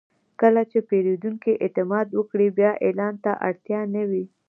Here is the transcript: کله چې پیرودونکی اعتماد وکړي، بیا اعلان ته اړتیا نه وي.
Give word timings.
کله 0.41 0.61
چې 0.71 0.77
پیرودونکی 0.89 1.53
اعتماد 1.65 2.07
وکړي، 2.13 2.47
بیا 2.57 2.71
اعلان 2.85 3.13
ته 3.23 3.31
اړتیا 3.47 3.81
نه 3.95 4.03
وي. 4.09 4.25